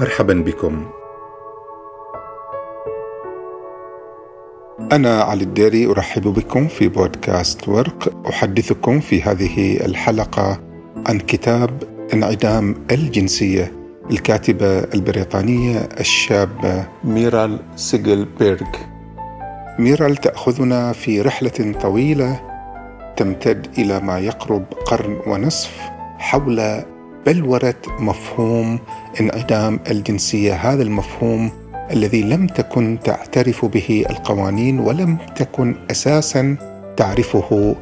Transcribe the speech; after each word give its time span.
مرحبا 0.00 0.34
بكم. 0.34 0.86
أنا 4.92 5.22
علي 5.22 5.44
الديري 5.44 5.86
أرحب 5.86 6.22
بكم 6.22 6.68
في 6.68 6.88
بودكاست 6.88 7.68
ورق. 7.68 8.26
أحدثكم 8.28 9.00
في 9.00 9.22
هذه 9.22 9.86
الحلقة 9.86 10.60
عن 11.06 11.18
كتاب 11.18 11.82
انعدام 12.12 12.86
الجنسية 12.90 13.72
الكاتبة 14.10 14.78
البريطانية 14.78 15.88
الشابة 16.00 16.86
ميرال 17.04 17.60
سيجل 17.76 18.24
بيرغ 18.38 18.70
ميرال 19.78 20.16
تأخذنا 20.16 20.92
في 20.92 21.20
رحلة 21.20 21.74
طويلة 21.82 22.40
تمتد 23.16 23.66
إلى 23.78 24.00
ما 24.00 24.18
يقرب 24.18 24.64
قرن 24.86 25.20
ونصف 25.26 25.80
حول 26.18 26.84
بلورة 27.26 27.74
مفهوم 27.98 28.78
انعدام 29.20 29.80
الجنسية 29.90 30.54
هذا 30.54 30.82
المفهوم 30.82 31.50
الذي 31.90 32.22
لم 32.22 32.46
تكن 32.46 32.98
تعترف 33.04 33.64
به 33.64 34.04
القوانين 34.10 34.80
ولم 34.80 35.18
تكن 35.36 35.74
أساسا 35.90 36.56
تعرفه. 36.96 37.76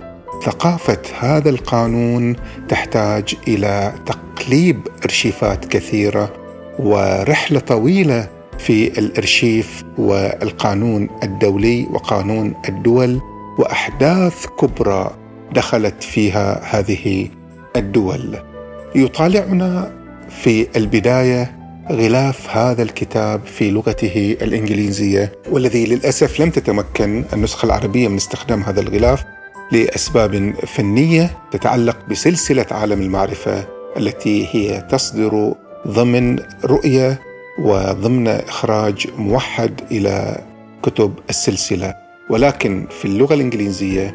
ثقافة 0.45 0.98
هذا 1.20 1.51
القانون 1.51 2.37
تحتاج 2.69 3.34
إلى 3.48 3.93
تقليب 4.07 4.81
ارشيفات 5.05 5.65
كثيرة 5.65 6.33
ورحلة 6.79 7.61
طويلة 7.61 8.29
في 8.59 8.98
الارشيف 8.98 9.84
والقانون 9.98 11.09
الدولي 11.23 11.87
وقانون 11.91 12.55
الدول 12.69 13.20
وأحداث 13.59 14.47
كبرى 14.47 15.11
دخلت 15.53 16.03
فيها 16.03 16.61
هذه 16.65 17.29
الدول. 17.77 18.52
يطالعنا 18.95 19.93
في 20.29 20.67
البداية 20.77 21.57
غلاف 21.91 22.57
هذا 22.57 22.83
الكتاب 22.83 23.41
في 23.47 23.71
لغته 23.71 24.37
الإنجليزية 24.43 25.33
والذي 25.51 25.87
للأسف 25.87 26.41
لم 26.41 26.51
تتمكن 26.51 27.25
النسخة 27.33 27.67
العربية 27.67 28.09
من 28.09 28.17
استخدام 28.17 28.62
هذا 28.62 28.81
الغلاف 28.81 29.25
لأسباب 29.73 30.55
فنية 30.67 31.39
تتعلق 31.51 31.99
بسلسلة 32.11 32.67
عالم 32.71 33.03
المعرفة 33.03 33.65
التي 33.97 34.49
هي 34.53 34.81
تصدر 34.91 35.55
ضمن 35.89 36.39
رؤية 36.65 37.21
وضمن 37.59 38.29
إخراج 38.29 39.06
موحد 39.19 39.81
إلى 39.91 40.39
كتب 40.83 41.15
السلسلة. 41.31 41.95
ولكن 42.31 42.87
في 42.91 43.05
اللغة 43.05 43.34
الإنجليزية 43.34 44.15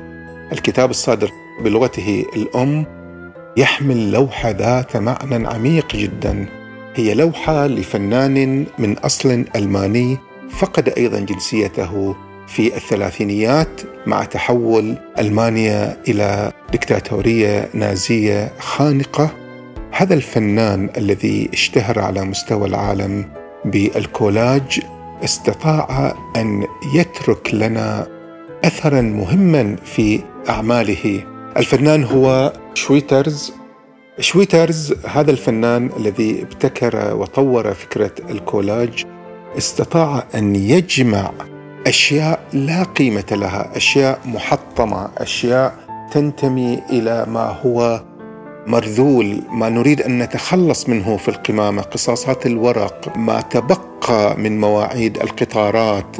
الكتاب 0.51 0.89
الصادر 0.89 1.31
بلغته 1.63 2.25
الأم 2.35 2.85
يحمل 3.57 4.11
لوحه 4.11 4.49
ذات 4.49 4.97
معنى 4.97 5.47
عميق 5.47 5.95
جدا. 5.95 6.45
هي 6.95 7.13
لوحة 7.13 7.67
لفنان 7.67 8.65
من 8.79 8.97
أصل 8.97 9.45
ألماني 9.55 10.17
فقد 10.49 10.89
أيضا 10.89 11.19
جنسيته 11.19 12.15
في 12.47 12.75
الثلاثينيات 12.75 13.81
مع 14.05 14.23
تحول 14.23 14.95
ألمانيا 15.19 15.97
إلى 16.07 16.51
دكتاتورية 16.73 17.69
نازية 17.73 18.51
خانقة. 18.59 19.29
هذا 19.91 20.13
الفنان 20.13 20.89
الذي 20.97 21.49
اشتهر 21.53 21.99
على 21.99 22.21
مستوى 22.23 22.67
العالم 22.67 23.25
بالكولاج 23.65 24.79
استطاع 25.23 26.13
أن 26.35 26.63
يترك 26.93 27.53
لنا 27.53 28.07
اثرا 28.65 29.01
مهما 29.01 29.75
في 29.75 30.19
أعماله. 30.49 31.36
الفنان 31.57 32.03
هو 32.03 32.53
شويترز. 32.73 33.53
شويترز 34.19 34.93
هذا 35.07 35.31
الفنان 35.31 35.89
الذي 35.99 36.41
ابتكر 36.41 37.15
وطور 37.15 37.73
فكرة 37.73 38.11
الكولاج 38.29 39.05
استطاع 39.57 40.23
أن 40.35 40.55
يجمع 40.55 41.31
أشياء 41.87 42.39
لا 42.53 42.83
قيمة 42.83 43.25
لها، 43.31 43.77
أشياء 43.77 44.19
محطمة، 44.25 45.09
أشياء 45.17 45.75
تنتمي 46.11 46.81
إلى 46.89 47.25
ما 47.29 47.55
هو 47.65 48.01
مرذول، 48.67 49.41
ما 49.51 49.69
نريد 49.69 50.01
أن 50.01 50.19
نتخلص 50.19 50.89
منه 50.89 51.17
في 51.17 51.27
القمامة، 51.27 51.81
قصاصات 51.81 52.45
الورق، 52.45 53.17
ما 53.17 53.41
تبقى 53.41 54.37
من 54.37 54.59
مواعيد 54.59 55.17
القطارات، 55.17 56.17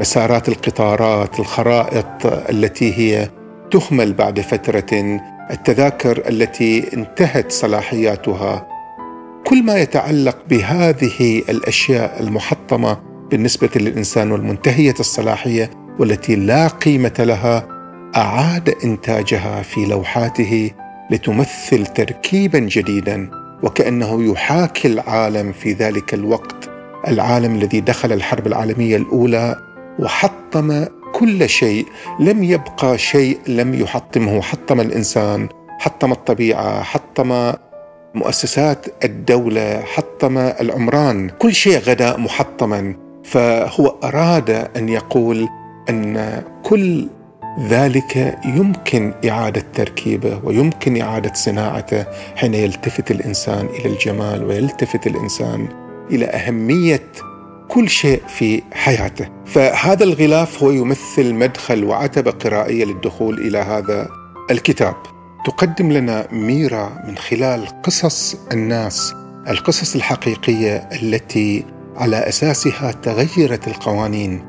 مسارات 0.00 0.48
القطارات، 0.48 1.40
الخرائط 1.40 2.26
التي 2.26 2.94
هي 2.98 3.30
تهمل 3.70 4.12
بعد 4.12 4.40
فترة 4.40 5.20
التذاكر 5.50 6.28
التي 6.28 6.96
انتهت 6.96 7.52
صلاحياتها. 7.52 8.68
كل 9.44 9.62
ما 9.62 9.78
يتعلق 9.78 10.38
بهذه 10.50 11.42
الأشياء 11.48 12.22
المحطمة 12.22 12.98
بالنسبة 13.30 13.70
للإنسان 13.76 14.32
والمنتهية 14.32 14.94
الصلاحية 15.00 15.70
والتي 15.98 16.36
لا 16.36 16.68
قيمة 16.68 17.14
لها 17.18 17.68
أعاد 18.16 18.74
إنتاجها 18.84 19.62
في 19.62 19.86
لوحاته 19.86 20.70
لتمثل 21.10 21.86
تركيبا 21.86 22.58
جديدا 22.58 23.30
وكأنه 23.62 24.32
يحاكي 24.32 24.88
العالم 24.88 25.52
في 25.52 25.72
ذلك 25.72 26.14
الوقت. 26.14 26.70
العالم 27.08 27.54
الذي 27.54 27.80
دخل 27.80 28.12
الحرب 28.12 28.46
العالمية 28.46 28.96
الأولى 28.96 29.56
وحطم 29.98 30.86
كل 31.16 31.48
شيء 31.48 31.86
لم 32.20 32.44
يبقى 32.44 32.98
شيء 32.98 33.38
لم 33.46 33.74
يحطمه 33.74 34.40
حطم 34.40 34.80
الإنسان 34.80 35.48
حطم 35.78 36.12
الطبيعة 36.12 36.82
حطم 36.82 37.52
مؤسسات 38.14 38.86
الدولة 39.04 39.80
حطم 39.80 40.38
العمران. 40.38 41.28
كل 41.28 41.54
شيء 41.54 41.78
غدا 41.78 42.16
محطما. 42.16 42.94
فهو 43.24 43.96
أراد 44.04 44.50
أن 44.50 44.88
يقول 44.88 45.48
أن 45.90 46.42
كل 46.62 47.08
ذلك 47.68 48.38
يمكن 48.44 49.12
إعادة 49.28 49.64
تركيبه 49.74 50.40
ويمكن 50.44 51.00
إعادة 51.00 51.34
صناعته 51.34 52.06
حين 52.36 52.54
يلتفت 52.54 53.10
الإنسان 53.10 53.66
إلى 53.66 53.92
الجمال 53.92 54.44
ويلتفت 54.44 55.06
الإنسان 55.06 55.68
إلى 56.10 56.24
أهمية 56.26 57.02
كل 57.68 57.88
شيء 57.88 58.22
في 58.28 58.62
حياته. 58.72 59.28
فهذا 59.46 60.04
الغلاف 60.04 60.62
هو 60.62 60.70
يمثل 60.70 61.34
مدخل 61.34 61.84
وعتبة 61.84 62.30
قرائية 62.30 62.84
للدخول 62.84 63.38
إلى 63.38 63.58
هذا 63.58 64.08
الكتاب. 64.50 64.94
تقدم 65.46 65.92
لنا 65.92 66.28
ميرا 66.32 67.04
من 67.06 67.16
خلال 67.16 67.82
قصص 67.82 68.36
الناس 68.52 69.14
القصص 69.48 69.94
الحقيقية 69.94 70.76
التي 70.76 71.64
على 71.96 72.16
أساسها 72.16 72.92
تغيرت 72.92 73.68
القوانين. 73.68 74.44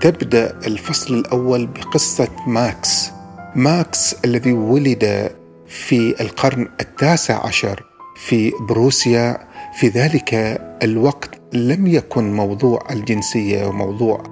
تبدأ 0.00 0.58
الفصل 0.66 1.14
الأول 1.14 1.66
بقصة 1.66 2.28
ماكس. 2.46 3.10
ماكس 3.56 4.16
الذي 4.24 4.52
ولد 4.52 5.30
في 5.66 6.20
القرن 6.20 6.68
التاسع 6.80 7.46
عشر 7.46 7.82
في 8.16 8.52
بروسيا. 8.60 9.52
في 9.78 9.88
ذلك 9.88 10.34
الوقت 10.82 11.31
لم 11.52 11.86
يكن 11.86 12.32
موضوع 12.32 12.86
الجنسية 12.90 13.66
وموضوع 13.66 14.22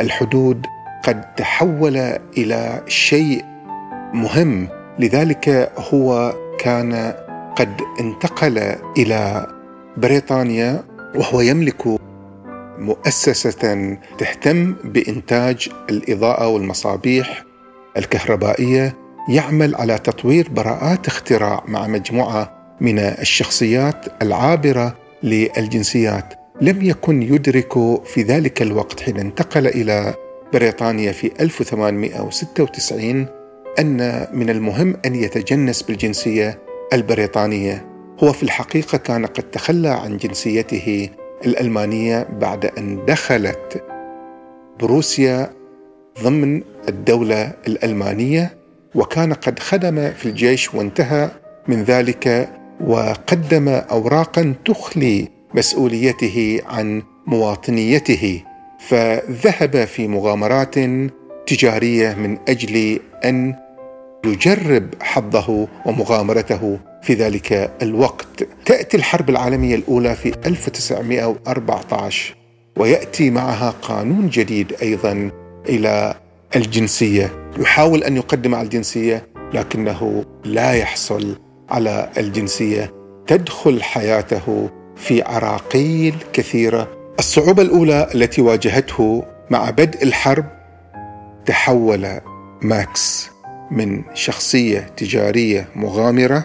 الحدود 0.00 0.66
قد 1.04 1.34
تحول 1.34 1.96
إلى 2.38 2.82
شيء 2.86 3.44
مهم. 4.14 4.68
لذلك 4.98 5.72
هو 5.92 6.34
كان 6.58 7.14
قد 7.56 7.80
انتقل 8.00 8.58
إلى 8.98 9.46
بريطانيا 9.96 10.84
وهو 11.14 11.40
يملك 11.40 11.86
مؤسسة 12.78 13.96
تهتم 14.18 14.74
بإنتاج 14.84 15.68
الإضاءة 15.90 16.48
والمصابيح 16.48 17.44
الكهربائية. 17.96 18.96
يعمل 19.28 19.74
على 19.74 19.98
تطوير 19.98 20.48
براءات 20.50 21.06
اختراع 21.06 21.64
مع 21.68 21.86
مجموعة 21.86 22.76
من 22.80 22.98
الشخصيات 22.98 24.22
العابرة 24.22 25.03
للجنسيات. 25.24 26.34
لم 26.60 26.82
يكن 26.82 27.22
يدرك 27.22 27.72
في 28.04 28.22
ذلك 28.22 28.62
الوقت 28.62 29.00
حين 29.00 29.18
انتقل 29.18 29.66
إلى 29.66 30.14
بريطانيا 30.52 31.12
في 31.12 31.32
1896 31.40 33.26
أن 33.78 34.26
من 34.32 34.50
المهم 34.50 34.96
أن 35.06 35.14
يتجنس 35.14 35.82
بالجنسية 35.82 36.58
البريطانية. 36.92 37.86
هو 38.24 38.32
في 38.32 38.42
الحقيقة 38.42 38.98
كان 38.98 39.26
قد 39.26 39.42
تخلى 39.42 39.88
عن 39.88 40.16
جنسيته 40.16 41.08
الألمانية 41.46 42.28
بعد 42.40 42.66
أن 42.66 43.04
دخلت 43.06 43.84
بروسيا 44.80 45.50
ضمن 46.22 46.62
الدولة 46.88 47.52
الألمانية 47.68 48.56
وكان 48.94 49.32
قد 49.32 49.58
خدم 49.58 50.10
في 50.10 50.26
الجيش 50.26 50.74
وانتهى 50.74 51.30
من 51.68 51.82
ذلك 51.82 52.48
وقدم 52.86 53.68
اوراقا 53.68 54.54
تخلي 54.64 55.28
مسؤوليته 55.54 56.60
عن 56.66 57.02
مواطنيته 57.26 58.42
فذهب 58.78 59.84
في 59.84 60.08
مغامرات 60.08 60.74
تجارية 61.46 62.14
من 62.14 62.38
أجل 62.48 63.00
أن 63.24 63.54
يجرب 64.26 64.88
حظه 65.00 65.68
ومغامرته 65.86 66.78
في 67.02 67.14
ذلك 67.14 67.70
الوقت. 67.82 68.46
تأتي 68.66 68.96
الحرب 68.96 69.30
العالمية 69.30 69.74
الأولى 69.74 70.14
في 70.14 70.34
1914 70.46 72.36
ويأتي 72.76 73.30
معها 73.30 73.70
قانون 73.70 74.28
جديد 74.28 74.72
أيضا 74.82 75.30
إلى 75.68 76.14
الجنسية. 76.56 77.50
يحاول 77.58 78.04
أن 78.04 78.16
يقدم 78.16 78.54
على 78.54 78.64
الجنسية 78.64 79.26
لكنه 79.54 80.24
لا 80.44 80.72
يحصل 80.72 81.36
على 81.70 82.10
الجنسية 82.18 82.94
تدخل 83.26 83.82
حياته 83.82 84.70
في 84.96 85.22
عراقيل 85.22 86.14
كثيرة. 86.32 86.88
الصعوبة 87.18 87.62
الأولى 87.62 88.08
التي 88.14 88.42
واجهته 88.42 89.24
مع 89.50 89.70
بدء 89.70 90.02
الحرب 90.02 90.44
تحول 91.46 92.06
ماكس 92.62 93.30
من 93.70 94.02
شخصية 94.14 94.78
تجارية 94.78 95.68
مغامرة 95.76 96.44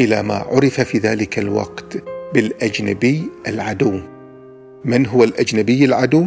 إلى 0.00 0.22
ما 0.22 0.34
عرف 0.34 0.80
في 0.80 0.98
ذلك 0.98 1.38
الوقت 1.38 1.96
بالأجنبي 2.34 3.28
العدو. 3.46 4.00
من 4.84 5.06
هو 5.06 5.24
الأجنبي 5.24 5.84
العدو؟ 5.84 6.26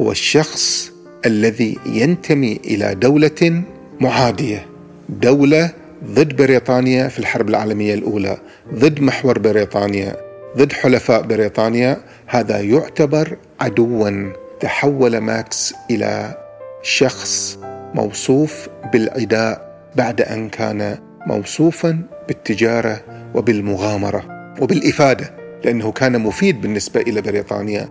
هو 0.00 0.10
الشخص 0.10 0.92
الذي 1.26 1.78
ينتمي 1.86 2.60
إلى 2.64 2.94
دولة 2.94 3.62
معادية 4.00 4.66
دولة 5.08 5.83
ضد 6.06 6.36
بريطانيا 6.36 7.08
في 7.08 7.18
الحرب 7.18 7.48
العالمية 7.48 7.94
الأولى 7.94 8.36
ضد 8.74 9.00
محور 9.00 9.38
بريطانيا 9.38 10.16
ضد 10.56 10.72
حلفاء 10.72 11.22
بريطانيا. 11.22 11.96
هذا 12.26 12.60
يعتبر 12.60 13.36
عدوا. 13.60 14.32
تحول 14.60 15.18
ماكس 15.18 15.74
إلى 15.90 16.34
شخص 16.82 17.58
موصوف 17.94 18.68
بالعداء 18.92 19.80
بعد 19.96 20.20
أن 20.20 20.48
كان 20.48 20.98
موصوفا 21.26 21.98
بالتجارة 22.28 23.00
وبالمغامرة 23.34 24.54
وبالإفادة 24.60 25.30
لأنه 25.64 25.92
كان 25.92 26.20
مفيد 26.20 26.60
بالنسبة 26.60 27.00
إلى 27.00 27.20
بريطانيا. 27.20 27.88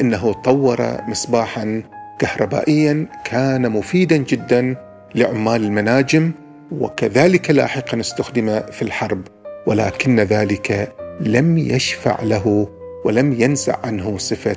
إنه 0.00 0.32
طور 0.32 0.96
مصباحا 1.08 1.82
كهربائيا 2.18 3.06
كان 3.24 3.70
مفيدا 3.70 4.16
جدا 4.16 4.76
لعمال 5.14 5.64
المناجم 5.64 6.32
وكذلك 6.72 7.50
لاحقا 7.50 8.00
استخدم 8.00 8.60
في 8.60 8.82
الحرب 8.82 9.22
ولكن 9.66 10.20
ذلك 10.20 10.94
لم 11.20 11.58
يشفع 11.58 12.22
له 12.22 12.68
ولم 13.04 13.32
ينزع 13.32 13.76
عنه 13.84 14.18
صفة 14.18 14.56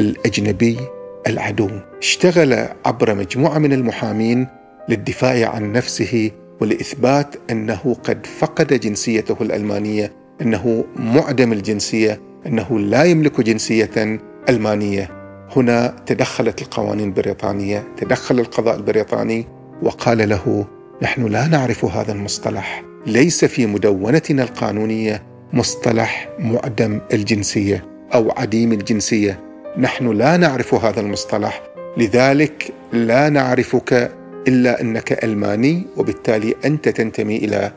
الأجنبي 0.00 0.78
العدو. 1.26 1.70
اشتغل 1.98 2.68
عبر 2.86 3.14
مجموعة 3.14 3.58
من 3.58 3.72
المحامين 3.72 4.48
للدفاع 4.88 5.48
عن 5.48 5.72
نفسه 5.72 6.30
ولإثبات 6.60 7.36
أنه 7.50 7.96
قد 8.04 8.26
فقد 8.26 8.80
جنسيته 8.80 9.36
الألمانية 9.40 10.12
أنه 10.42 10.84
معدم 10.96 11.52
الجنسية 11.52 12.20
أنه 12.46 12.78
لا 12.78 13.04
يملك 13.04 13.40
جنسية 13.40 14.20
ألمانية. 14.48 15.10
هنا 15.56 15.96
تدخلت 16.06 16.62
القوانين 16.62 17.08
البريطانية 17.08 17.84
تدخل 17.96 18.40
القضاء 18.40 18.76
البريطاني 18.76 19.46
وقال 19.82 20.28
له 20.28 20.66
نحن 21.02 21.26
لا 21.26 21.46
نعرف 21.46 21.84
هذا 21.84 22.12
المصطلح. 22.12 22.84
ليس 23.06 23.44
في 23.44 23.66
مدونتنا 23.66 24.42
القانونية 24.42 25.22
مصطلح 25.52 26.28
معدم 26.38 27.00
الجنسية 27.12 27.84
أو 28.14 28.32
عديم 28.36 28.72
الجنسية. 28.72 29.40
نحن 29.78 30.08
لا 30.10 30.36
نعرف 30.36 30.74
هذا 30.74 31.00
المصطلح. 31.00 31.62
لذلك 31.96 32.72
لا 32.92 33.28
نعرفك 33.28 34.12
إلا 34.48 34.80
أنك 34.80 35.24
ألماني 35.24 35.86
وبالتالي 35.96 36.54
أنت 36.64 36.88
تنتمي 36.88 37.36
إلى 37.36 37.72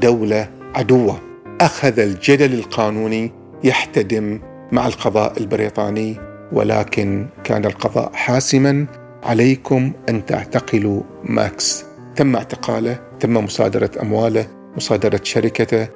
دولة 0.00 0.48
عدوة. 0.74 1.20
أخذ 1.60 1.98
الجدل 1.98 2.54
القانوني 2.54 3.32
يحتدم 3.64 4.40
مع 4.72 4.86
القضاء 4.86 5.38
البريطاني 5.38 6.16
ولكن 6.52 7.26
كان 7.44 7.64
القضاء 7.64 8.12
حاسما. 8.14 8.86
عليكم 9.22 9.92
أن 10.08 10.26
تعتقلوا 10.26 11.02
ماكس. 11.24 11.91
تم 12.16 12.36
اعتقاله 12.36 13.00
تم 13.20 13.34
مصادرة 13.34 13.90
أمواله 14.02 14.46
مصادرة 14.76 15.20
شركته 15.22 15.88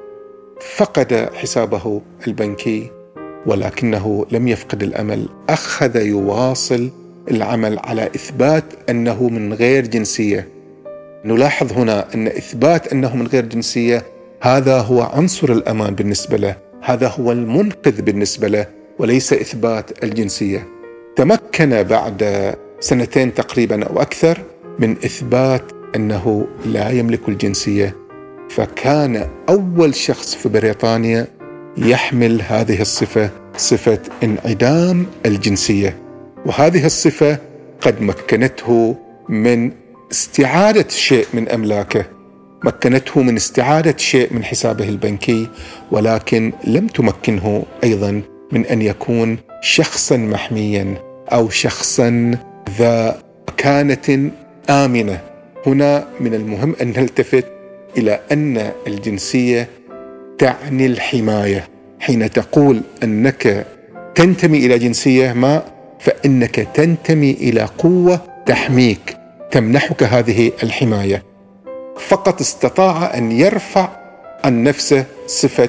فقد 0.76 1.30
حسابه 1.34 2.02
البنكي 2.26 2.90
ولكنه 3.46 4.26
لم 4.30 4.48
يفقد 4.48 4.82
الأمل. 4.82 5.28
أخذ 5.48 5.96
يواصل 5.96 6.90
العمل 7.30 7.78
على 7.78 8.06
إثبات 8.06 8.64
أنه 8.90 9.28
من 9.28 9.52
غير 9.52 9.86
جنسية. 9.86 10.48
نلاحظ 11.24 11.72
هنا 11.72 12.14
أن 12.14 12.26
إثبات 12.26 12.92
أنه 12.92 13.16
من 13.16 13.26
غير 13.26 13.46
جنسية 13.46 14.02
هذا 14.40 14.78
هو 14.78 15.02
عنصر 15.02 15.52
الأمان 15.52 15.94
بالنسبة 15.94 16.36
له 16.36 16.56
هذا 16.82 17.08
هو 17.08 17.32
المنقذ 17.32 18.02
بالنسبة 18.02 18.48
له 18.48 18.66
وليس 18.98 19.32
إثبات 19.32 20.04
الجنسية. 20.04 20.66
تمكن 21.16 21.82
بعد 21.82 22.54
سنتين 22.80 23.34
تقريبا 23.34 23.84
أو 23.84 24.00
أكثر 24.02 24.38
من 24.78 24.90
إثبات 24.90 25.62
أنه 25.96 26.46
لا 26.66 26.90
يملك 26.90 27.28
الجنسية 27.28 27.96
فكان 28.50 29.28
أول 29.48 29.94
شخص 29.94 30.34
في 30.34 30.48
بريطانيا 30.48 31.26
يحمل 31.76 32.42
هذه 32.42 32.80
الصفة 32.80 33.30
صفة 33.56 33.98
انعدام 34.22 35.06
الجنسية. 35.26 35.96
وهذه 36.46 36.86
الصفة 36.86 37.38
قد 37.80 38.02
مكنته 38.02 38.96
من 39.28 39.72
استعادة 40.12 40.88
شيء 40.88 41.26
من 41.34 41.48
أملاكه 41.48 42.04
مكنته 42.64 43.22
من 43.22 43.36
استعادة 43.36 43.96
شيء 43.96 44.32
من 44.32 44.44
حسابه 44.44 44.88
البنكي 44.88 45.48
ولكن 45.90 46.52
لم 46.64 46.86
تمكنه 46.86 47.64
أيضا 47.84 48.22
من 48.52 48.66
أن 48.66 48.82
يكون 48.82 49.38
شخصا 49.62 50.16
محميا 50.16 50.94
أو 51.32 51.48
شخصا 51.50 52.38
ذا 52.78 53.22
مكانه 53.48 54.30
آمنة. 54.70 55.20
هنا 55.66 56.06
من 56.20 56.34
المهم 56.34 56.76
أن 56.82 56.88
نلتفت 56.88 57.44
إلى 57.96 58.20
أن 58.32 58.72
الجنسية 58.86 59.68
تعني 60.38 60.86
الحماية 60.86 61.68
حين 62.00 62.30
تقول 62.30 62.80
أنك 63.02 63.66
تنتمي 64.14 64.58
إلى 64.58 64.78
جنسية 64.78 65.32
ما 65.32 65.62
فإنك 66.00 66.54
تنتمي 66.74 67.30
إلى 67.30 67.68
قوة 67.78 68.20
تحميك 68.46 69.16
تمنحك 69.50 70.02
هذه 70.02 70.52
الحماية 70.62 71.22
فقط 71.98 72.40
استطاع 72.40 73.16
أن 73.18 73.32
يرفع 73.32 73.88
عن 74.44 74.62
نفسه 74.62 75.04
صفة 75.26 75.68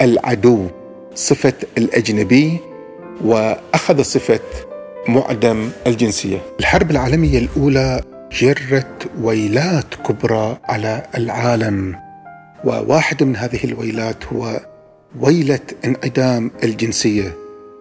العدو 0.00 0.66
صفة 1.14 1.52
الأجنبي 1.78 2.58
وأخذ 3.24 4.02
صفة 4.02 4.40
معدم 5.08 5.70
الجنسية. 5.86 6.38
الحرب 6.60 6.90
العالمية 6.90 7.38
الأولى 7.38 8.00
جرت 8.32 9.10
ويلات 9.20 9.94
كبرى 9.94 10.58
على 10.64 11.02
العالم. 11.18 11.96
وواحد 12.64 13.22
من 13.22 13.36
هذه 13.36 13.64
الويلات 13.64 14.24
هو 14.26 14.60
ويلة 15.20 15.60
انعدام 15.84 16.50
الجنسية. 16.64 17.36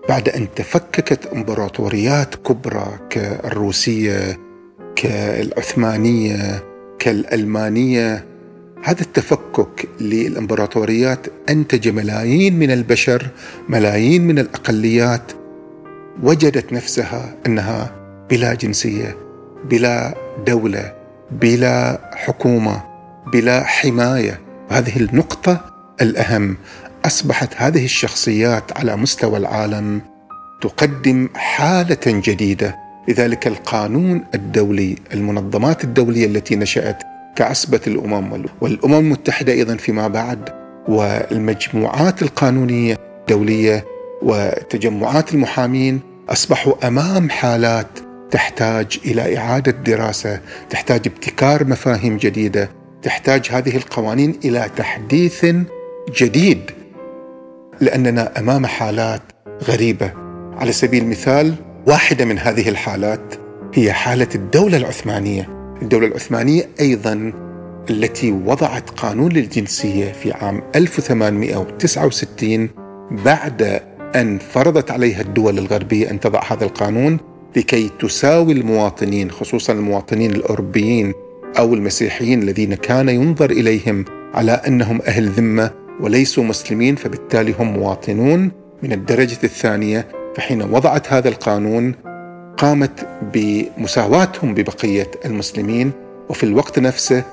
بعد 0.10 0.30
أن 0.30 0.48
تفككت 0.56 1.26
إمبراطوريات 1.26 2.36
كبرى 2.36 3.00
كالروسية 3.10 4.40
كالعثمانية 4.96 6.64
كالألمانية 7.00 8.26
هذا 8.84 9.02
التفكك 9.02 9.88
للإمبراطوريات 10.02 11.28
أنتج 11.50 11.90
ملايين 11.90 12.60
من 12.60 12.72
البشر 12.72 13.28
ملايين 13.70 14.28
من 14.28 14.40
الأقليات 14.40 15.32
وجدت 16.24 16.74
نفسها 16.74 17.36
أنها 17.48 17.92
بلا 18.30 18.54
جنسية. 18.54 19.31
بلا 19.70 20.16
دولة 20.48 20.94
بلا 21.32 22.02
حكومة 22.16 22.84
بلا 23.34 23.64
حماية. 23.64 24.40
هذه 24.70 24.98
النقطة 24.98 25.66
الأهم. 26.02 26.58
أصبحت 27.06 27.54
هذه 27.58 27.86
الشخصيات 27.86 28.78
على 28.78 28.96
مستوى 28.96 29.38
العالم 29.38 30.02
تقدم 30.62 31.30
حالة 31.36 31.98
جديدة. 32.08 32.76
لذلك 33.08 33.48
القانون 33.48 34.26
الدولي 34.36 34.96
المنظمات 35.14 35.84
الدولية 35.84 36.26
التي 36.26 36.56
نشأت 36.56 37.04
كعصبة 37.36 37.82
الأمم 37.88 38.46
والأمم 38.62 38.96
المتحدة 38.96 39.54
أيضا 39.54 39.76
فيما 39.76 40.08
بعد 40.08 40.50
والمجموعات 40.88 42.22
القانونية 42.22 42.98
الدولية 43.22 43.86
وتجمعات 44.22 45.34
المحامين 45.34 46.00
أصبحوا 46.30 46.88
أمام 46.88 47.30
حالات 47.30 48.00
تحتاج 48.32 49.00
إلى 49.06 49.38
إعادة 49.38 49.72
دراسة، 49.72 50.40
تحتاج 50.70 51.02
ابتكار 51.08 51.68
مفاهيم 51.68 52.18
جديدة، 52.18 52.70
تحتاج 53.02 53.48
هذه 53.52 53.78
القوانين 53.78 54.40
إلى 54.46 54.70
تحديث 54.78 55.46
جديد. 56.22 56.72
لأننا 57.82 58.40
أمام 58.40 58.66
حالات 58.66 59.22
غريبة. 59.64 60.12
على 60.58 60.72
سبيل 60.72 61.04
المثال 61.04 61.56
واحدة 61.88 62.26
من 62.26 62.40
هذه 62.40 62.70
الحالات 62.70 63.34
هي 63.74 63.94
حالة 63.94 64.28
الدولة 64.36 64.78
العثمانية. 64.78 65.50
الدولة 65.82 66.08
العثمانية 66.08 66.70
أيضا 66.80 67.34
التي 67.90 68.32
وضعت 68.32 68.90
قانون 68.90 69.32
للجنسية 69.32 70.12
في 70.12 70.32
عام 70.32 70.64
1869 70.76 72.70
بعد 73.12 73.82
أن 74.16 74.40
فرضت 74.40 74.92
عليها 74.92 75.22
الدول 75.22 75.60
الغربية 75.60 76.12
أن 76.12 76.20
تضع 76.20 76.44
هذا 76.52 76.66
القانون. 76.66 77.31
لكي 77.56 77.90
تساوي 78.00 78.54
المواطنين 78.54 79.32
خصوصا 79.32 79.74
المواطنين 79.74 80.32
الأوروبيين 80.32 81.14
أو 81.60 81.74
المسيحيين 81.74 82.42
الذين 82.42 82.74
كان 82.74 83.10
ينظر 83.10 83.52
إليهم 83.52 84.06
على 84.34 84.52
أنهم 84.52 85.02
أهل 85.08 85.28
ذمة 85.28 85.72
وليسوا 86.00 86.44
مسلمين 86.44 86.96
فبالتالي 86.96 87.56
هم 87.60 87.74
مواطنون 87.74 88.52
من 88.84 88.94
الدرجة 88.94 89.38
الثانية. 89.44 90.08
فحين 90.36 90.62
وضعت 90.62 91.14
هذا 91.14 91.30
القانون 91.30 91.96
قامت 92.58 93.08
بمساواتهم 93.34 94.54
ببقية 94.54 95.12
المسلمين. 95.26 95.92
وفي 96.30 96.44
الوقت 96.44 96.80
نفسه 96.80 97.24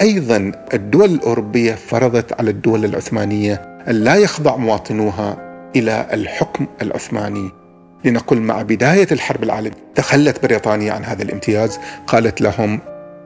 أيضا 0.00 0.52
الدول 0.74 1.10
الأوروبية 1.10 1.74
فرضت 1.74 2.32
على 2.40 2.50
الدول 2.50 2.84
العثمانية 2.84 3.54
أن 3.88 3.94
لا 3.94 4.16
يخضع 4.16 4.56
مواطنوها 4.56 5.50
إلى 5.76 6.06
الحكم 6.12 6.66
العثماني. 6.82 7.59
لنقل 8.04 8.40
مع 8.40 8.62
بداية 8.62 9.06
الحرب 9.12 9.42
العالمية 9.42 9.76
تخلت 9.94 10.42
بريطانيا 10.42 10.92
عن 10.92 11.04
هذا 11.04 11.22
الامتياز. 11.22 11.78
قالت 12.06 12.40
لهم 12.40 12.80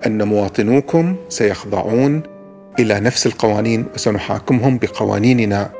أن 0.06 0.28
مواطنوكم 0.28 1.16
سيخضعون 1.28 2.22
إلى 2.78 3.00
نفس 3.00 3.26
القوانين 3.26 3.86
وسنحاكمهم 3.94 4.78
بقوانيننا. 4.78 5.70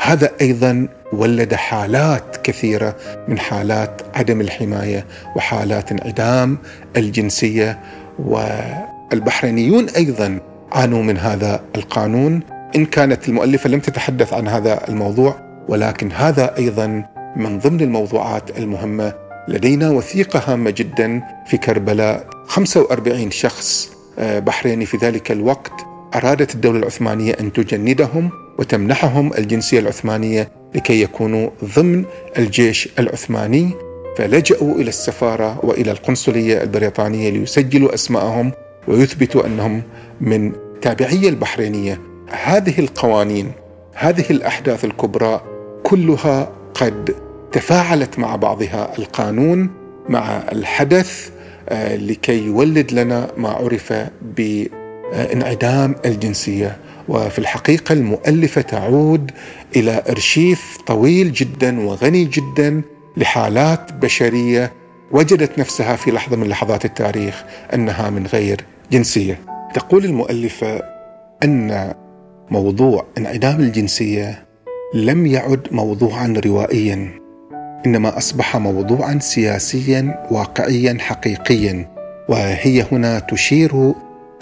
هذا 0.00 0.30
أيضا 0.40 0.88
ولد 1.12 1.54
حالات 1.54 2.36
كثيرة 2.42 2.96
من 3.28 3.38
حالات 3.38 4.02
عدم 4.14 4.40
الحماية 4.40 5.04
وحالات 5.36 5.92
انعدام 5.92 6.58
الجنسية 6.96 7.78
والبحرينيون 8.18 9.88
أيضا 9.88 10.38
عانوا 10.72 11.02
من 11.02 11.18
هذا 11.18 11.60
القانون. 11.76 12.40
إن 12.76 12.86
كانت 12.86 13.28
المؤلفة 13.28 13.70
لم 13.70 13.80
تتحدث 13.80 14.32
عن 14.32 14.48
هذا 14.48 14.88
الموضوع 14.88 15.36
ولكن 15.68 16.12
هذا 16.12 16.56
أيضا 16.58 17.04
من 17.36 17.58
ضمن 17.58 17.80
الموضوعات 17.80 18.58
المهمة 18.58 19.12
لدينا 19.48 19.90
وثيقة 19.90 20.42
هامة 20.46 20.70
جدا 20.70 21.22
في 21.46 21.56
كربلاء. 21.56 22.26
45 22.46 23.30
شخص 23.30 23.90
آه، 24.18 24.38
بحريني 24.38 24.86
في 24.86 24.96
ذلك 24.96 25.32
الوقت 25.32 25.72
أرادت 26.14 26.54
الدولة 26.54 26.78
العثمانية 26.78 27.36
أن 27.40 27.52
تجندهم 27.52 28.30
وتمنحهم 28.58 29.32
الجنسية 29.38 29.78
العثمانية 29.78 30.52
لكي 30.74 31.02
يكونوا 31.02 31.50
ضمن 31.76 32.04
الجيش 32.38 32.88
العثماني. 32.98 33.70
فلجأوا 34.16 34.74
إلى 34.74 34.88
السفارة 34.88 35.60
وإلى 35.62 35.90
القنصلية 35.90 36.62
البريطانية 36.62 37.30
ليسجلوا 37.30 37.94
أسماءهم 37.94 38.52
ويثبتوا 38.88 39.46
أنهم 39.46 39.82
من 40.20 40.52
تابعية 40.82 41.28
البحرينية. 41.28 42.00
هذه 42.28 42.78
القوانين 42.78 43.52
هذه 43.94 44.24
الأحداث 44.30 44.84
الكبرى 44.84 45.40
كلها 45.82 46.59
قد 46.80 47.14
تفاعلت 47.52 48.18
مع 48.18 48.36
بعضها 48.36 48.98
القانون 48.98 49.70
مع 50.08 50.42
الحدث 50.52 51.30
آه، 51.68 51.96
لكي 51.96 52.46
يولد 52.46 52.92
لنا 52.92 53.30
ما 53.36 53.48
عرف 53.48 53.92
بانعدام 54.22 55.94
الجنسية 56.04 56.76
وفي 57.08 57.38
الحقيقة 57.38 57.92
المؤلفة 57.92 58.60
تعود 58.60 59.30
إلى 59.76 60.02
أرشيف 60.10 60.76
طويل 60.86 61.32
جدا 61.32 61.86
وغني 61.86 62.24
جدا 62.24 62.82
لحالات 63.16 63.92
بشرية 63.92 64.72
وجدت 65.12 65.58
نفسها 65.58 65.96
في 65.96 66.10
لحظة 66.10 66.36
من 66.36 66.48
لحظات 66.48 66.84
التاريخ 66.84 67.44
أنها 67.74 68.10
من 68.10 68.26
غير 68.26 68.64
جنسية. 68.92 69.40
تقول 69.74 70.04
المؤلفة 70.04 70.82
أن 71.44 71.94
موضوع 72.50 73.06
انعدام 73.18 73.60
الجنسية 73.60 74.49
لم 74.94 75.26
يعد 75.26 75.68
موضوعا 75.70 76.34
روائيا 76.46 77.08
إنما 77.86 78.18
أصبح 78.18 78.56
موضوعا 78.56 79.18
سياسيا 79.18 80.26
واقعيا 80.30 80.96
حقيقيا 81.00 81.88
وهي 82.28 82.84
هنا 82.92 83.18
تشير 83.18 83.92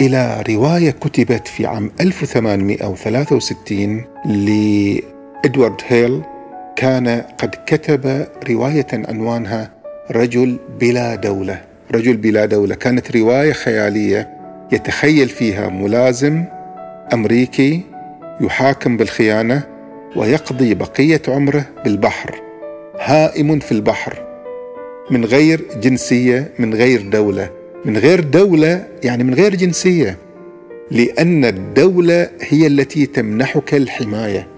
إلى 0.00 0.44
رواية 0.48 0.90
كتبت 0.90 1.48
في 1.48 1.66
عام 1.66 1.90
1863 2.00 4.04
لإدوارد 4.24 5.80
هيل 5.88 6.22
كان 6.76 7.22
قد 7.38 7.54
كتب 7.66 8.26
رواية 8.50 8.86
عنوانها 8.92 9.70
رجل 10.10 10.58
بلا 10.80 11.14
دولة. 11.14 11.60
رجل 11.94 12.16
بلا 12.16 12.46
دولة 12.46 12.74
كانت 12.74 13.16
رواية 13.16 13.52
خيالية 13.52 14.28
يتخيل 14.72 15.28
فيها 15.28 15.68
ملازم 15.68 16.44
أمريكي 17.12 17.80
يحاكم 18.40 18.96
بالخيانة 18.96 19.77
ويقضي 20.16 20.74
بقية 20.74 21.22
عمره 21.28 21.66
بالبحر 21.84 22.40
هائم 23.00 23.58
في 23.58 23.72
البحر. 23.72 24.28
من 25.10 25.24
غير 25.24 25.64
جنسية 25.82 26.52
من 26.58 26.74
غير 26.74 27.02
دولة. 27.02 27.50
من 27.84 27.96
غير 27.96 28.20
دولة 28.20 28.86
يعني 29.04 29.24
من 29.24 29.34
غير 29.34 29.54
جنسية. 29.54 30.16
لأن 30.90 31.44
الدولة 31.44 32.30
هي 32.40 32.66
التي 32.66 33.06
تمنحك 33.06 33.74
الحماية. 33.74 34.48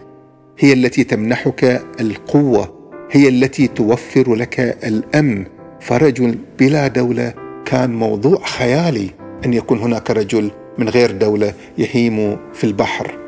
هي 0.59 0.73
التي 0.73 1.05
تمنحك 1.05 1.83
القوة. 2.01 2.75
هي 3.11 3.29
التي 3.29 3.67
توفر 3.67 4.35
لك 4.35 4.61
الأمن. 4.61 5.45
فرجل 5.81 6.39
بلا 6.59 6.89
دولة. 6.89 7.35
كان 7.65 7.95
موضوع 7.95 8.45
خيالي 8.45 9.11
أن 9.45 9.55
يكون 9.55 9.79
هناك 9.79 10.11
رجل 10.11 10.51
من 10.79 10.89
غير 10.89 11.11
دولة 11.11 11.55
يهيم 11.79 12.37
في 12.55 12.65
البحر. 12.65 13.20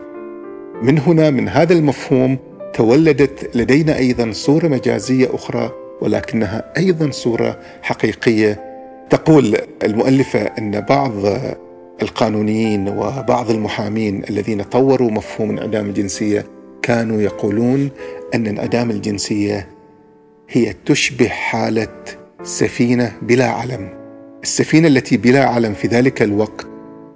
من 0.83 0.99
هنا 0.99 1.31
من 1.31 1.49
هذا 1.49 1.73
المفهوم 1.73 2.39
تولدت 2.75 3.57
لدينا 3.57 3.99
أيضا 3.99 4.33
صورة 4.33 4.69
مجازية 4.69 5.35
أخرى 5.35 5.73
ولكنها 6.01 6.73
أيضا 6.77 7.11
صورة 7.11 7.59
حقيقية. 7.83 8.73
تقول 9.11 9.57
المؤلفة 9.83 10.41
أن 10.41 10.81
بعض 10.81 11.13
القانونيين 12.03 12.89
وبعض 12.89 13.51
المحامين 13.51 14.23
الذين 14.31 14.63
طوروا 14.63 15.11
مفهوم 15.11 15.51
انعدام 15.51 15.87
الجنسية 15.87 16.47
كانوا 16.83 17.21
يقولون 17.21 17.91
أن 18.35 18.47
انعدام 18.47 18.91
الجنسية 18.91 19.69
هي 20.49 20.75
تشبه 20.87 21.29
حالة 21.29 21.89
سفينة 22.43 23.13
بلا 23.23 23.47
علم. 23.47 23.89
السفينة 24.43 24.89
التي 24.89 25.17
بلا 25.17 25.45
علم 25.45 25.75
في 25.75 25.89
ذلك 25.89 26.23
الوقت 26.23 26.67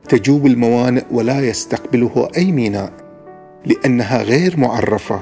تجوب 0.08 0.46
الموانئ 0.46 1.04
ولا 1.11 1.40
يستقبله 1.40 2.28
أي 2.37 2.52
ميناء. 2.52 3.05
لأنها 3.66 4.23
غير 4.23 4.56
معرفة 4.56 5.20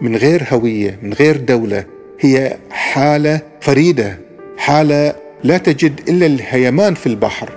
من 0.00 0.16
غير 0.16 0.46
هوية 0.52 0.98
من 1.02 1.12
غير 1.12 1.36
دولة. 1.36 1.84
هي 2.20 2.56
حالة 2.70 3.40
فريدة 3.60 4.18
حالة 4.56 5.14
لا 5.44 5.58
تجد 5.58 6.00
إلا 6.08 6.26
الهيمان 6.26 6.94
في 6.94 7.06
البحر. 7.06 7.50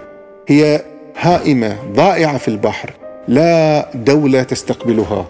هي 0.47 0.81
هائمة 1.19 1.77
ضائعة 1.93 2.37
في 2.37 2.47
البحر 2.47 2.93
لا 3.27 3.89
دولة 3.95 4.43
تستقبلها. 4.43 5.27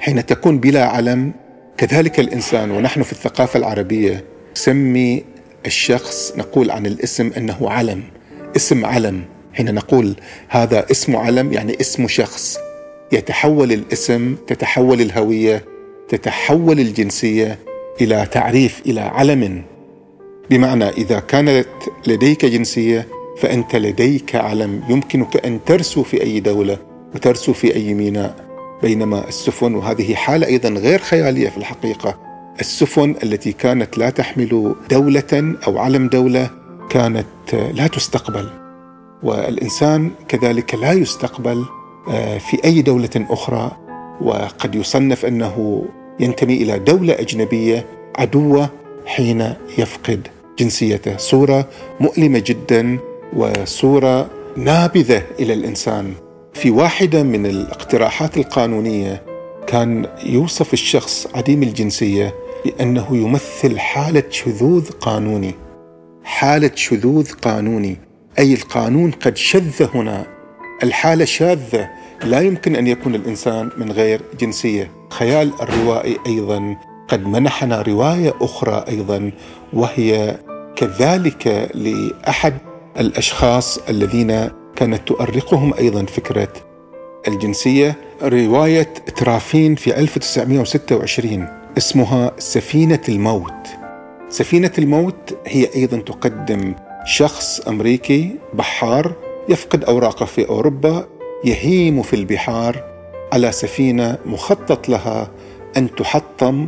حين 0.00 0.26
تكون 0.26 0.58
بلا 0.58 0.84
علم 0.84 1.32
كذلك 1.76 2.20
الإنسان 2.20 2.70
ونحن 2.70 3.02
في 3.02 3.12
الثقافة 3.12 3.58
العربية 3.58 4.24
نسمي 4.56 5.24
الشخص 5.66 6.32
نقول 6.36 6.70
عن 6.70 6.86
الاسم 6.86 7.30
أنه 7.36 7.70
علم 7.70 8.02
اسم 8.56 8.84
علم. 8.84 9.24
حين 9.52 9.74
نقول 9.74 10.16
هذا 10.48 10.86
اسم 10.90 11.16
علم 11.16 11.52
يعني 11.52 11.76
اسم 11.80 12.08
شخص. 12.08 12.58
يتحول 13.12 13.72
الاسم 13.72 14.36
تتحول 14.46 15.00
الهوية 15.00 15.64
تتحول 16.08 16.80
الجنسية 16.80 17.58
إلى 18.00 18.26
تعريف 18.32 18.82
إلى 18.86 19.00
علم. 19.00 19.62
بمعنى 20.50 20.88
إذا 20.88 21.20
كانت 21.20 21.68
لديك 22.06 22.44
جنسية 22.44 23.08
فأنت 23.38 23.76
لديك 23.76 24.34
علم 24.34 24.82
يمكنك 24.88 25.46
أن 25.46 25.60
ترسو 25.66 26.02
في 26.02 26.22
أي 26.22 26.40
دولة 26.40 26.78
وترسو 27.14 27.52
في 27.52 27.74
أي 27.74 27.94
ميناء. 27.94 28.48
بينما 28.82 29.28
السفن 29.28 29.74
وهذه 29.74 30.14
حالة 30.14 30.46
أيضا 30.46 30.68
غير 30.68 30.98
خيالية 30.98 31.48
في 31.48 31.56
الحقيقة. 31.56 32.18
السفن 32.60 33.14
التي 33.22 33.52
كانت 33.52 33.98
لا 33.98 34.10
تحمل 34.10 34.74
دولة 34.90 35.56
أو 35.66 35.78
علم 35.78 36.08
دولة 36.08 36.50
كانت 36.90 37.54
لا 37.74 37.86
تستقبل. 37.86 38.48
والإنسان 39.22 40.10
كذلك 40.28 40.74
لا 40.74 40.92
يستقبل 40.92 41.64
في 42.38 42.64
أي 42.64 42.82
دولة 42.82 43.10
أخرى 43.16 43.76
وقد 44.20 44.74
يصنف 44.74 45.26
أنه 45.26 45.84
ينتمي 46.20 46.54
إلى 46.54 46.78
دولة 46.78 47.20
أجنبية 47.20 47.86
عدوه 48.16 48.70
حين 49.06 49.54
يفقد 49.78 50.28
جنسيته. 50.58 51.16
صورة 51.16 51.68
مؤلمة 52.00 52.42
جدا 52.46 52.98
وصورة 53.36 54.30
نابذة 54.56 55.22
إلى 55.40 55.52
الإنسان. 55.52 56.12
في 56.52 56.70
واحدة 56.70 57.22
من 57.22 57.46
الاقتراحات 57.46 58.36
القانونية 58.36 59.22
كان 59.66 60.06
يوصف 60.26 60.72
الشخص 60.72 61.26
عديم 61.34 61.62
الجنسية 61.62 62.34
بأنه 62.64 63.16
يمثل 63.16 63.78
حالة 63.78 64.22
شذوذ 64.30 64.90
قانوني. 64.90 65.54
حالة 66.24 66.70
شذوذ 66.74 67.32
قانوني 67.32 67.96
أي 68.38 68.54
القانون 68.54 69.10
قد 69.10 69.36
شذ 69.36 69.86
هنا 69.94 70.26
الحالة 70.82 71.24
شاذة. 71.24 71.88
لا 72.24 72.40
يمكن 72.40 72.76
أن 72.76 72.86
يكون 72.86 73.14
الإنسان 73.14 73.70
من 73.76 73.92
غير 73.92 74.20
جنسية. 74.40 74.90
خيال 75.10 75.52
الروائي 75.62 76.16
أيضا. 76.26 76.76
قد 77.08 77.26
منحنا 77.26 77.82
رواية 77.82 78.34
أخرى 78.40 78.84
أيضا 78.88 79.30
وهي 79.72 80.38
كذلك 80.76 81.70
لأحد 81.74 82.54
الأشخاص 82.98 83.78
الذين 83.78 84.48
كانت 84.76 85.08
تؤرقهم 85.08 85.74
أيضا 85.74 86.04
فكرة 86.04 86.52
الجنسية. 87.28 87.96
رواية 88.22 88.94
ترافين 89.16 89.74
في 89.74 89.98
1926 89.98 91.48
اسمها 91.78 92.32
سفينة 92.38 93.00
الموت. 93.08 93.68
سفينة 94.28 94.72
الموت 94.78 95.38
هي 95.46 95.68
أيضا 95.76 95.96
تقدم 95.98 96.74
شخص 97.04 97.60
أمريكي 97.60 98.36
بحار 98.54 99.12
يفقد 99.48 99.84
أوراقه 99.84 100.26
في 100.26 100.48
أوروبا 100.48 101.06
يهيم 101.44 102.02
في 102.02 102.16
البحار 102.16 102.84
على 103.32 103.52
سفينة 103.52 104.18
مخطط 104.26 104.88
لها 104.88 105.30
أن 105.76 105.94
تحطم 105.94 106.66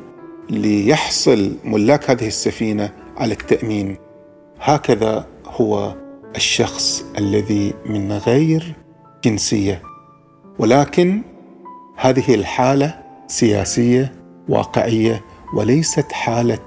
ليحصل 0.50 1.52
ملاك 1.64 2.10
هذه 2.10 2.26
السفينة 2.26 2.92
على 3.16 3.32
التأمين. 3.32 3.96
هكذا 4.60 5.26
هو 5.46 5.94
الشخص 6.36 7.04
الذي 7.18 7.74
من 7.86 8.12
غير 8.12 8.74
جنسية. 9.24 9.82
ولكن 10.58 11.22
هذه 11.96 12.34
الحالة 12.34 13.00
سياسية 13.26 14.12
واقعية 14.48 15.24
وليست 15.54 16.12
حالة 16.12 16.58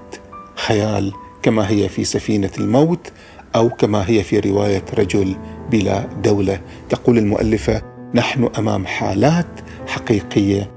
خيال 0.56 1.12
كما 1.42 1.70
هي 1.70 1.88
في 1.88 2.04
سفينة 2.04 2.50
الموت 2.58 3.12
أو 3.56 3.68
كما 3.68 4.10
هي 4.10 4.22
في 4.22 4.40
رواية 4.40 4.84
رجل 4.98 5.36
بلا 5.74 6.06
دولة. 6.22 6.60
تقول 6.88 7.18
المؤلفة 7.18 7.82
نحن 8.14 8.48
أمام 8.58 8.86
حالات 8.86 9.46
حقيقية 9.86 10.70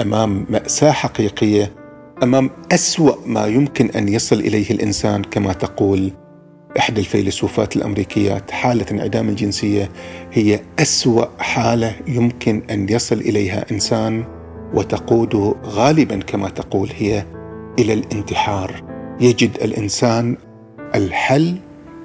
أمام 0.00 0.46
مأساة 0.50 0.90
حقيقية 0.90 1.72
أمام 2.22 2.50
أسوأ 2.72 3.14
ما 3.26 3.46
يمكن 3.46 3.90
أن 3.90 4.08
يصل 4.08 4.40
إليه 4.40 4.70
الإنسان 4.70 5.22
كما 5.22 5.52
تقول. 5.52 6.12
إحدى 6.78 7.00
الفيلسوفات 7.00 7.76
الأمريكيات 7.76 8.50
حالة 8.50 8.86
انعدام 8.90 9.28
الجنسية 9.28 9.88
هي 10.32 10.60
أسوأ 10.78 11.24
حالة 11.38 11.94
يمكن 12.06 12.62
أن 12.70 12.88
يصل 12.88 13.16
إليها 13.16 13.66
إنسان 13.70 14.24
وتقود 14.74 15.56
غالبا 15.64 16.16
كما 16.16 16.48
تقول 16.48 16.90
هي 16.98 17.24
إلى 17.78 17.92
الانتحار. 17.92 18.82
يجد 19.20 19.50
الإنسان 19.62 20.36
الحل 20.94 21.56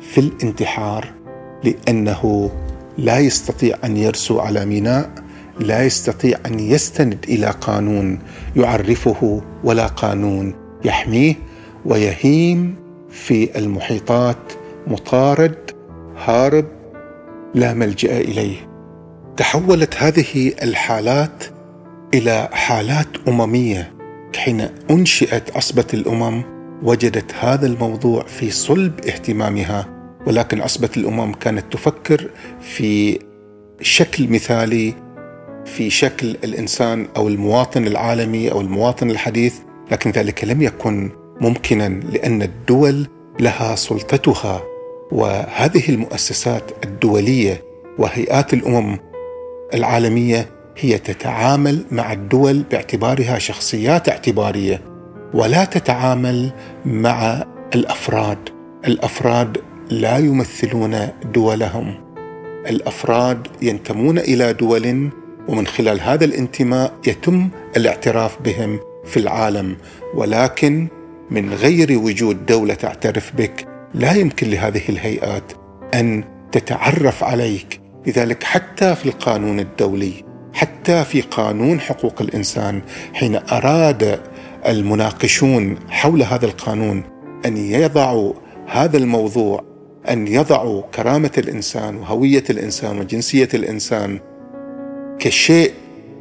في 0.01 0.17
الانتحار. 0.17 1.24
لأنه 1.65 2.51
لا 2.97 3.19
يستطيع 3.19 3.77
أن 3.83 3.97
يرسو 3.97 4.39
على 4.39 4.65
ميناء 4.65 5.09
لا 5.59 5.83
يستطيع 5.83 6.37
أن 6.45 6.59
يستند 6.59 7.25
إلى 7.29 7.47
قانون 7.61 8.19
يعرفه 8.55 9.41
ولا 9.63 9.87
قانون 9.87 10.53
يحميه 10.85 11.35
ويهيم 11.85 12.75
في 13.09 13.59
المحيطات 13.59 14.37
مطارد 14.87 15.71
هارب 16.25 16.65
لا 17.55 17.73
ملجأ 17.73 18.17
إليه. 18.17 18.55
تحولت 19.37 19.95
هذه 19.97 20.53
الحالات 20.63 21.43
إلى 22.13 22.49
حالات 22.51 23.07
أممية. 23.27 23.93
حين 24.35 24.67
أنشئت 24.91 25.57
عصبه 25.57 25.85
الأمم 25.93 26.43
وجدت 26.83 27.33
هذا 27.39 27.67
الموضوع 27.67 28.23
في 28.23 28.51
صلب 28.51 28.99
اهتمامها. 29.05 29.94
ولكن 30.27 30.61
عصبة 30.61 30.89
الأمم 30.97 31.33
كانت 31.33 31.73
تفكر 31.73 32.29
في 32.61 33.19
شكل 33.81 34.29
مثالي 34.29 34.93
في 35.65 35.89
شكل 35.89 36.27
الإنسان 36.43 37.07
أو 37.17 37.27
المواطن 37.27 37.87
العالمي 37.87 38.51
أو 38.51 38.61
المواطن 38.61 39.11
الحديث 39.11 39.55
لكن 39.91 40.11
ذلك 40.11 40.43
لم 40.43 40.61
يكن 40.61 41.11
ممكنا 41.41 41.89
لأن 41.89 42.41
الدول 42.41 43.07
لها 43.39 43.75
سلطتها. 43.75 44.61
وهذه 45.11 45.89
المؤسسات 45.89 46.71
الدولية 46.85 47.63
وهيئات 47.97 48.53
الأمم 48.53 48.97
العالمية 49.73 50.49
هي 50.77 50.97
تتعامل 50.97 51.85
مع 51.91 52.13
الدول 52.13 52.63
باعتبارها 52.71 53.39
شخصيات 53.39 54.09
اعتبارية 54.09 54.81
ولا 55.33 55.65
تتعامل 55.65 56.51
مع 56.85 57.43
الأفراد. 57.75 58.49
الأفراد 58.87 59.57
لا 59.89 60.17
يمثلون 60.17 61.09
دولهم. 61.33 61.95
الأفراد 62.69 63.47
ينتمون 63.61 64.17
إلى 64.17 64.53
دول 64.53 65.09
ومن 65.47 65.67
خلال 65.67 66.01
هذا 66.01 66.25
الانتماء 66.25 66.93
يتم 67.07 67.49
الاعتراف 67.77 68.41
بهم 68.41 68.79
في 69.05 69.17
العالم. 69.17 69.77
ولكن 70.13 70.87
من 71.31 71.53
غير 71.53 71.99
وجود 71.99 72.45
دولة 72.45 72.73
تعترف 72.73 73.31
بك 73.35 73.67
لا 73.93 74.13
يمكن 74.13 74.49
لهذه 74.49 74.81
الهيئات 74.89 75.51
أن 75.93 76.23
تتعرف 76.51 77.23
عليك. 77.23 77.81
لذلك 78.07 78.43
حتى 78.43 78.95
في 78.95 79.05
القانون 79.05 79.59
الدولي 79.59 80.13
حتى 80.53 81.03
في 81.03 81.21
قانون 81.21 81.79
حقوق 81.79 82.21
الإنسان 82.21 82.81
حين 83.13 83.39
أراد 83.51 84.19
المناقشون 84.67 85.75
حول 85.89 86.23
هذا 86.23 86.45
القانون 86.45 87.03
أن 87.45 87.57
يضعوا 87.57 88.33
هذا 88.67 88.97
الموضوع 88.97 89.63
أن 90.09 90.27
يضعوا 90.27 90.81
كرامة 90.81 91.31
الإنسان 91.37 91.97
وهوية 91.97 92.43
الإنسان 92.49 92.99
وجنسية 92.99 93.49
الإنسان 93.53 94.19
كشيء 95.19 95.73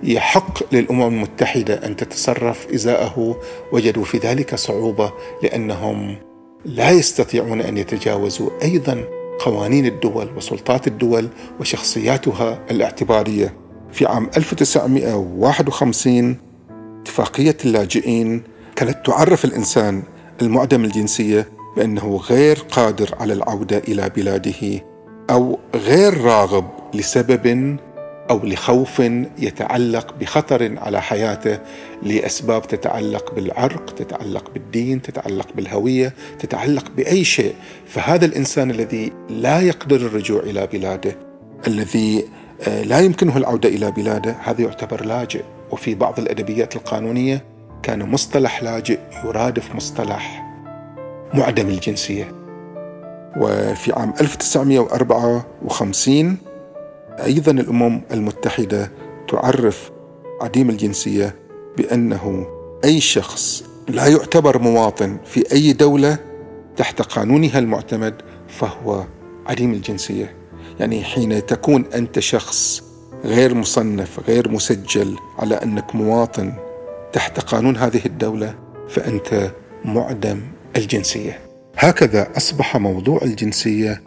يحق 0.02 0.74
للأمم 0.74 1.02
المتحدة 1.02 1.86
أن 1.86 1.96
تتصرف 1.96 2.66
إزاءه 2.74 3.40
وجدوا 3.72 4.04
في 4.04 4.18
ذلك 4.18 4.54
صعوبة 4.54 5.12
لأنهم 5.42 6.16
لا 6.64 6.90
يستطيعون 6.90 7.60
أن 7.60 7.76
يتجاوزوا 7.76 8.50
أيضا 8.62 9.04
قوانين 9.40 9.86
الدول 9.86 10.28
وسلطات 10.36 10.86
الدول 10.86 11.28
وشخصياتها 11.60 12.60
الاعتبارية. 12.70 13.54
في 13.92 14.06
عام 14.06 14.30
1951 14.36 16.36
اتفاقية 17.00 17.56
اللاجئين 17.64 18.42
كانت 18.76 19.06
تعرف 19.06 19.44
الإنسان 19.44 20.02
المعدم 20.42 20.84
الجنسية 20.84 21.48
بأنه 21.76 22.16
غير 22.16 22.58
قادر 22.70 23.14
على 23.20 23.32
العودة 23.32 23.78
إلى 23.78 24.10
بلاده 24.16 24.84
أو 25.30 25.58
غير 25.74 26.20
راغب 26.20 26.64
لسبب 26.94 27.76
أو 28.30 28.40
لخوف 28.44 29.02
يتعلق 29.38 30.14
بخطر 30.20 30.78
على 30.78 31.02
حياته 31.02 31.58
لأسباب 32.02 32.68
تتعلق 32.68 33.34
بالعرق، 33.34 33.94
تتعلق 33.94 34.50
بالدين، 34.54 35.02
تتعلق 35.02 35.48
بالهوية، 35.56 36.14
تتعلق 36.38 36.90
بأي 36.96 37.24
شيء، 37.24 37.54
فهذا 37.86 38.26
الإنسان 38.26 38.70
الذي 38.70 39.12
لا 39.28 39.60
يقدر 39.60 39.96
الرجوع 39.96 40.42
إلى 40.42 40.66
بلاده، 40.66 41.16
الذي 41.66 42.24
آه، 42.68 42.82
لا 42.82 43.00
يمكنه 43.00 43.36
العودة 43.36 43.68
إلى 43.68 43.90
بلاده، 43.90 44.36
هذا 44.44 44.62
يعتبر 44.62 45.04
لاجئ، 45.04 45.42
وفي 45.70 45.94
بعض 45.94 46.18
الأدبيات 46.18 46.76
القانونية 46.76 47.44
كان 47.82 48.10
مصطلح 48.10 48.62
لاجئ 48.62 48.98
يرادف 49.24 49.74
مصطلح 49.74 50.43
معدم 51.34 51.68
الجنسية. 51.68 52.32
وفي 53.36 53.92
عام 53.92 54.14
1954 54.20 56.36
أيضا 57.24 57.52
الأمم 57.52 58.00
المتحدة 58.12 58.90
تعرف 59.28 59.90
عديم 60.40 60.70
الجنسية 60.70 61.34
بأنه 61.76 62.46
أي 62.84 63.00
شخص 63.00 63.64
لا 63.88 64.06
يعتبر 64.06 64.58
مواطن 64.58 65.16
في 65.24 65.52
أي 65.52 65.72
دولة 65.72 66.18
تحت 66.76 67.02
قانونها 67.02 67.58
المعتمد 67.58 68.14
فهو 68.48 69.04
عديم 69.46 69.72
الجنسية 69.72 70.34
يعني 70.80 71.04
حين 71.04 71.46
تكون 71.46 71.84
أنت 71.94 72.18
شخص 72.18 72.82
غير 73.24 73.54
مصنف 73.54 74.20
غير 74.28 74.48
مسجل 74.48 75.16
على 75.38 75.54
أنك 75.54 75.94
مواطن 75.94 76.52
تحت 77.12 77.40
قانون 77.40 77.76
هذه 77.76 78.00
الدولة 78.06 78.54
فأنت 78.88 79.50
معدم 79.84 80.40
الجنسية. 80.76 81.38
هكذا 81.78 82.28
أصبح 82.36 82.76
موضوع 82.76 83.20
الجنسية 83.22 84.02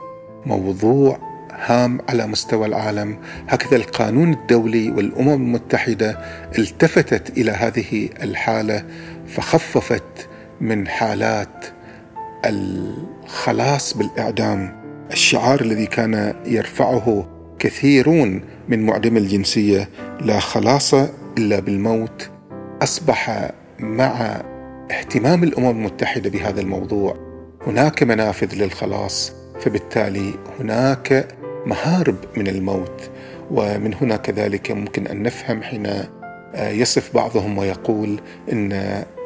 موضوع 0.45 1.19
هام 1.51 1.99
على 2.09 2.27
مستوى 2.27 2.67
العالم. 2.67 3.19
هكذا 3.47 3.75
القانون 3.75 4.33
الدولي 4.33 4.91
والأمم 4.91 5.33
المتحدة 5.33 6.19
التفتت 6.57 7.37
إلى 7.37 7.51
هذه 7.51 8.09
الحالة 8.23 8.85
فخففت 9.27 10.29
من 10.61 10.87
حالات 10.87 11.65
الخلاص 12.45 13.97
بالإعدام. 13.97 14.87
الشعار 15.11 15.61
الذي 15.61 15.85
كان 15.85 16.33
يرفعه 16.45 17.27
كثيرون 17.59 18.41
من 18.67 18.85
معدم 18.85 19.17
الجنسية 19.17 19.89
لا 20.21 20.39
خلاص 20.39 20.93
إلا 21.37 21.59
بالموت. 21.59 22.29
أصبح 22.81 23.51
مع 23.79 24.41
اهتمام 24.91 25.43
الأمم 25.43 25.69
المتحدة 25.69 26.29
بهذا 26.29 26.61
الموضوع. 26.61 27.15
هناك 27.67 28.03
منافذ 28.03 28.55
للخلاص 28.55 29.33
فبالتالي 29.59 30.33
هناك 30.59 31.27
مهارب 31.65 32.15
من 32.37 32.47
الموت 32.47 33.09
ومن 33.51 33.93
هنا 33.93 34.15
كذلك 34.15 34.71
ممكن 34.71 35.07
أن 35.07 35.23
نفهم 35.23 35.63
حين 35.63 35.85
آه، 36.55 36.69
يصف 36.69 37.15
بعضهم 37.15 37.57
ويقول 37.57 38.19
إن 38.51 38.71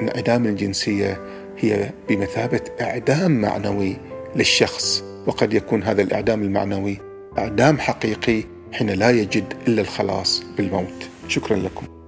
انعدام 0.01 0.45
الجنسية 0.45 1.21
هي 1.57 1.89
بمثابة 2.09 2.61
إعدام 2.81 3.41
معنوي 3.41 3.97
للشخص 4.35 5.03
وقد 5.27 5.53
يكون 5.53 5.83
هذا 5.83 6.01
الإعدام 6.01 6.41
المعنوي 6.43 6.97
إعدام 7.37 7.79
حقيقي 7.79 8.43
حين 8.71 8.89
لا 8.89 9.09
يجد 9.11 9.53
إلا 9.67 9.81
الخلاص 9.81 10.43
بالموت. 10.57 11.09
شكرا 11.27 11.57
لكم. 11.57 12.00